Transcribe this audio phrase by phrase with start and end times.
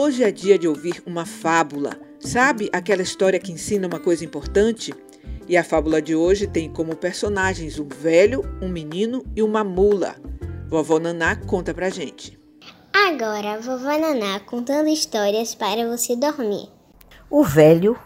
[0.00, 1.90] Hoje é dia de ouvir uma fábula.
[2.20, 4.94] Sabe aquela história que ensina uma coisa importante?
[5.48, 10.14] E a fábula de hoje tem como personagens um velho, um menino e uma mula.
[10.68, 12.38] Vovó Naná conta pra gente.
[12.92, 16.68] Agora, vovó Naná contando histórias para você dormir.
[17.28, 17.98] O velho,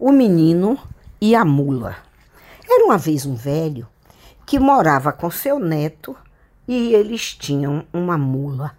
[0.00, 0.78] o menino
[1.20, 1.94] e a mula.
[2.66, 3.86] Era uma vez um velho
[4.46, 6.16] que morava com seu neto
[6.66, 8.74] e eles tinham uma mula,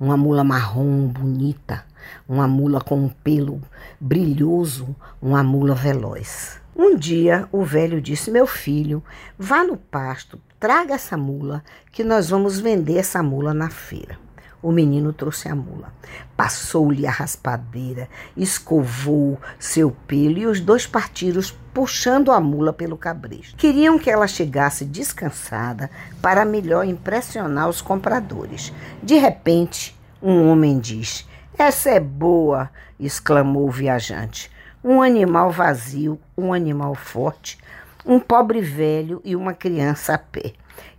[0.00, 1.86] uma mula marrom bonita,
[2.28, 3.60] uma mula com um pelo
[4.00, 6.60] brilhoso, uma mula veloz.
[6.76, 9.02] Um dia o velho disse: Meu filho,
[9.38, 14.18] vá no pasto, traga essa mula, que nós vamos vender essa mula na feira.
[14.60, 15.92] O menino trouxe a mula.
[16.36, 21.40] Passou-lhe a raspadeira, escovou seu pelo e os dois partiram
[21.72, 23.56] puxando a mula pelo cabresto.
[23.56, 25.88] Queriam que ela chegasse descansada
[26.20, 28.72] para melhor impressionar os compradores.
[29.00, 31.27] De repente, um homem diz:
[31.58, 32.70] Essa é boa!
[33.00, 34.48] exclamou o viajante.
[34.82, 37.58] Um animal vazio, um animal forte,
[38.06, 40.52] um pobre velho e uma criança a pé.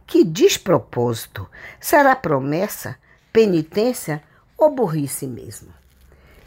[0.06, 1.50] Que despropósito!
[1.80, 2.98] Será promessa?
[3.32, 4.22] penitência
[4.58, 5.74] ou burrice mesmo.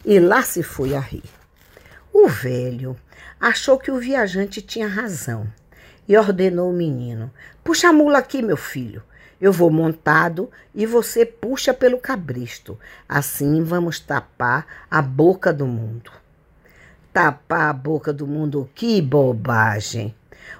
[0.05, 1.25] E lá se foi a rir.
[2.13, 2.95] O velho
[3.41, 5.51] achou que o viajante tinha razão
[6.07, 7.33] e ordenou o menino:
[7.65, 9.03] Puxa a mula aqui, meu filho.
[9.43, 12.79] Eu vou montado e você puxa pelo cabresto.
[13.09, 16.13] Assim vamos tapar a boca do mundo.
[17.13, 20.15] Tapar a boca do mundo, que bobagem!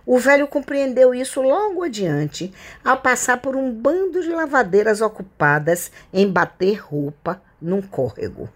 [0.05, 2.53] O velho compreendeu isso logo adiante,
[2.85, 8.49] ao passar por um bando de lavadeiras ocupadas em bater roupa num córrego.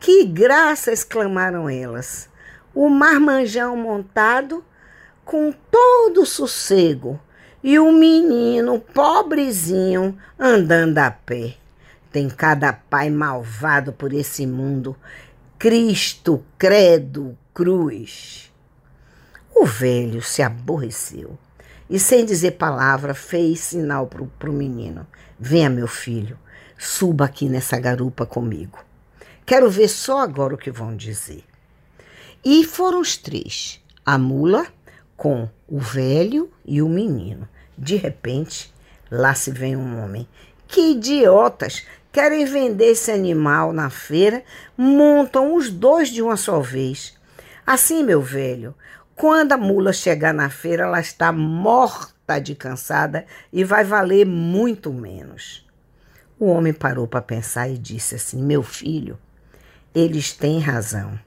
[0.00, 0.90] Que graça!
[0.90, 2.30] exclamaram elas.
[2.74, 4.64] O marmanjão montado
[5.22, 7.20] com todo sossego
[7.64, 11.54] e o menino pobrezinho andando a pé.
[12.12, 14.94] Tem cada pai malvado por esse mundo.
[15.58, 18.52] Cristo, credo, cruz.
[19.54, 21.38] O velho se aborreceu
[21.88, 25.06] e, sem dizer palavra, fez sinal para o menino:
[25.40, 26.38] Venha, meu filho,
[26.76, 28.78] suba aqui nessa garupa comigo.
[29.46, 31.44] Quero ver só agora o que vão dizer.
[32.44, 34.66] E foram os três, a mula
[35.16, 37.48] com o velho e o menino.
[37.76, 38.72] De repente,
[39.10, 40.28] lá se vem um homem.
[40.66, 41.84] Que idiotas!
[42.12, 44.44] Querem vender esse animal na feira,
[44.76, 47.18] montam os dois de uma só vez.
[47.66, 48.72] Assim, meu velho,
[49.16, 54.92] quando a mula chegar na feira, ela está morta de cansada e vai valer muito
[54.92, 55.66] menos.
[56.38, 59.18] O homem parou para pensar e disse assim: Meu filho,
[59.94, 61.18] eles têm razão.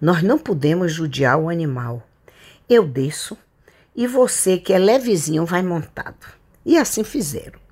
[0.00, 2.02] Nós não podemos judiar o animal.
[2.68, 3.36] Eu desço
[3.94, 6.26] e você, que é levezinho, vai montado.
[6.64, 7.64] E assim fizeram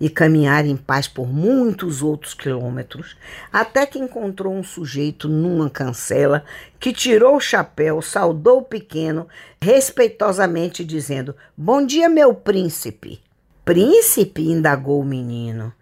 [0.00, 3.16] e caminhar em paz por muitos outros quilômetros,
[3.52, 6.44] até que encontrou um sujeito numa cancela
[6.78, 9.26] que tirou o chapéu, saudou o pequeno,
[9.60, 13.20] respeitosamente dizendo: Bom dia, meu príncipe.
[13.64, 14.42] Príncipe?
[14.42, 15.72] indagou o menino.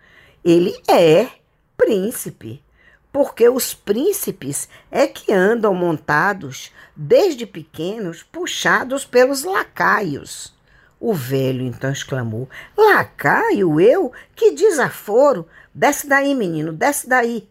[0.45, 1.29] Ele é
[1.77, 2.63] príncipe,
[3.17, 10.55] porque os príncipes é que andam montados desde pequenos, puxados pelos lacaios.
[11.01, 14.13] O velho então exclamou: Lacaio, eu?
[14.35, 15.49] Que desaforo!
[15.75, 17.49] Desce daí, menino, desce daí.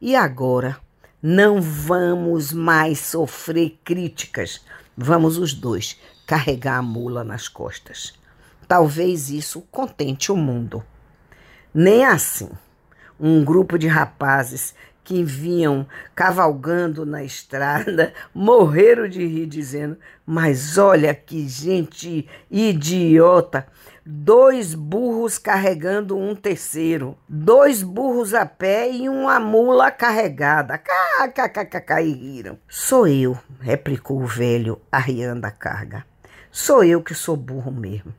[0.00, 0.80] E agora?
[1.22, 4.64] Não vamos mais sofrer críticas.
[4.96, 8.14] Vamos os dois carregar a mula nas costas.
[8.66, 10.82] Talvez isso contente o mundo.
[11.74, 12.48] Nem assim.
[13.18, 14.74] Um grupo de rapazes
[15.06, 19.96] que vinham cavalgando na estrada morreram de rir, dizendo:
[20.26, 23.66] Mas olha que gente idiota!
[24.04, 30.78] Dois burros carregando um terceiro, dois burros a pé e uma mula carregada.
[30.78, 32.58] Kkkkk e riram.
[32.68, 36.04] Sou eu, replicou o velho, arriando a carga.
[36.52, 38.14] Sou eu que sou burro mesmo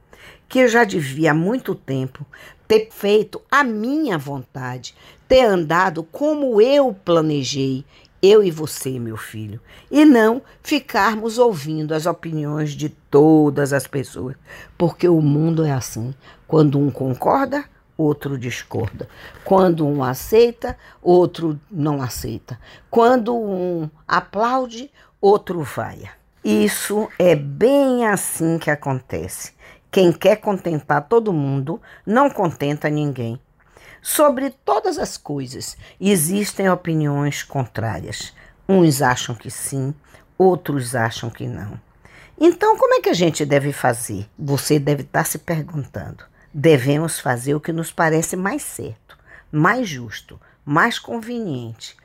[0.47, 2.25] que eu já devia há muito tempo
[2.67, 4.95] ter feito a minha vontade,
[5.27, 7.85] ter andado como eu planejei,
[8.21, 9.59] eu e você, meu filho,
[9.91, 14.35] e não ficarmos ouvindo as opiniões de todas as pessoas,
[14.77, 16.13] porque o mundo é assim.
[16.47, 17.63] Quando um concorda,
[17.97, 19.07] outro discorda.
[19.43, 22.59] Quando um aceita, outro não aceita.
[22.89, 24.91] Quando um aplaude,
[25.21, 26.09] outro vai.
[26.43, 29.51] Isso é bem assim que acontece.
[29.97, 33.41] Quem quer contentar todo mundo não contenta ninguém.
[33.99, 38.31] Sobre todas as coisas existem opiniões contrárias.
[38.69, 39.95] Uns acham que sim,
[40.37, 41.81] outros acham que não.
[42.39, 44.29] Então, como é que a gente deve fazer?
[44.37, 46.25] Você deve estar se perguntando.
[46.53, 49.17] Devemos fazer o que nos parece mais certo,
[49.51, 51.97] mais justo, mais conveniente,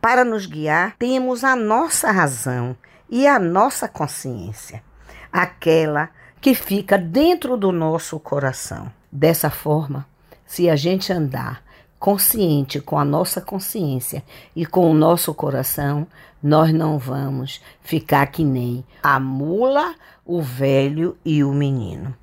[0.00, 2.74] para nos guiar, temos a nossa razão
[3.10, 4.82] e a nossa consciência,
[5.30, 6.08] aquela
[6.44, 8.92] que fica dentro do nosso coração.
[9.10, 10.06] Dessa forma,
[10.44, 11.62] se a gente andar
[11.98, 14.22] consciente com a nossa consciência
[14.54, 16.06] e com o nosso coração,
[16.42, 22.14] nós não vamos ficar que nem a mula, o velho e o menino.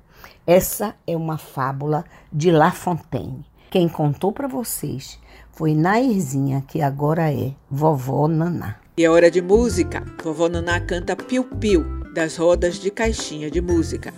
[0.46, 3.44] Essa é uma fábula de La Fontaine.
[3.72, 5.18] Quem contou para vocês
[5.50, 8.76] foi Nairzinha, que agora é vovó Naná.
[8.96, 10.04] E é hora de música.
[10.22, 14.12] Vovó Naná canta Piu Piu, das rodas de caixinha de música.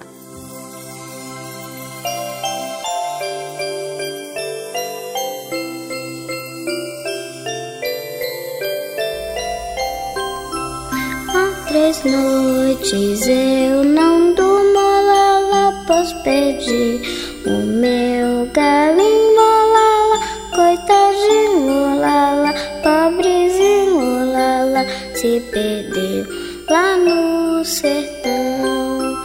[11.69, 17.01] três noites eu não durmo, lala, posso pedir
[17.45, 19.35] o meu galinho,
[19.73, 20.21] lala,
[20.55, 26.44] coitadinho, lala, pobrezinho, lala, se perdeu
[26.75, 29.17] lá no sertão.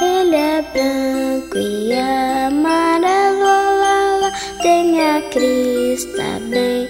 [0.00, 3.44] Ele é branco e amarelo,
[3.82, 4.32] lala,
[4.62, 6.85] tem a crista bem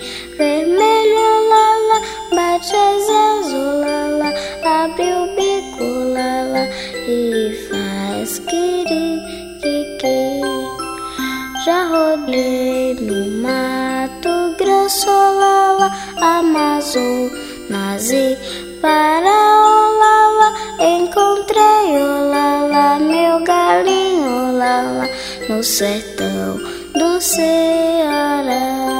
[25.57, 26.59] no sertão
[26.93, 28.96] do Ceará.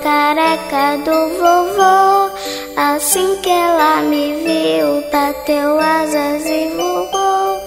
[0.00, 2.30] Careca do vovô.
[2.76, 7.62] Assim que ela me viu, bateu asas e voou.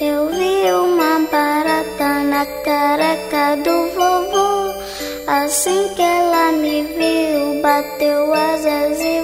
[0.00, 4.74] Eu vi uma barata na careca do vovô.
[5.26, 9.17] Assim que ela me viu, bateu asas e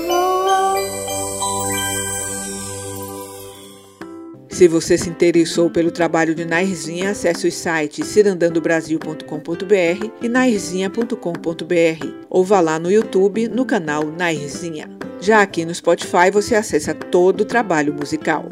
[4.54, 12.44] Se você se interessou pelo trabalho de Nairzinha, acesse os sites cirandandobrasil.com.br e nairzinha.com.br ou
[12.44, 14.88] vá lá no YouTube no canal Nairzinha.
[15.20, 18.48] Já aqui no Spotify você acessa todo o trabalho musical.